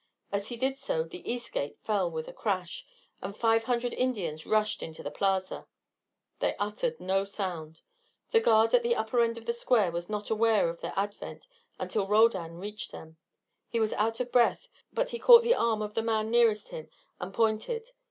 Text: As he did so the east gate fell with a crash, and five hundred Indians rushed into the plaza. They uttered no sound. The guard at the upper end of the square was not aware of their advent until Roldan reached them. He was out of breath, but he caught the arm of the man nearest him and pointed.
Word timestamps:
As 0.31 0.47
he 0.47 0.57
did 0.57 0.79
so 0.79 1.03
the 1.03 1.31
east 1.31 1.51
gate 1.51 1.77
fell 1.83 2.09
with 2.09 2.27
a 2.27 2.33
crash, 2.33 2.87
and 3.21 3.37
five 3.37 3.65
hundred 3.65 3.93
Indians 3.93 4.47
rushed 4.47 4.81
into 4.81 5.03
the 5.03 5.11
plaza. 5.11 5.67
They 6.39 6.55
uttered 6.55 6.99
no 6.99 7.23
sound. 7.23 7.81
The 8.31 8.39
guard 8.39 8.73
at 8.73 8.81
the 8.81 8.95
upper 8.95 9.21
end 9.21 9.37
of 9.37 9.45
the 9.45 9.53
square 9.53 9.91
was 9.91 10.09
not 10.09 10.31
aware 10.31 10.69
of 10.69 10.81
their 10.81 10.93
advent 10.95 11.45
until 11.77 12.07
Roldan 12.07 12.57
reached 12.57 12.91
them. 12.91 13.17
He 13.69 13.79
was 13.79 13.93
out 13.93 14.19
of 14.19 14.31
breath, 14.31 14.69
but 14.91 15.11
he 15.11 15.19
caught 15.19 15.43
the 15.43 15.53
arm 15.53 15.83
of 15.83 15.93
the 15.93 16.01
man 16.01 16.31
nearest 16.31 16.69
him 16.69 16.89
and 17.19 17.31
pointed. 17.31 17.91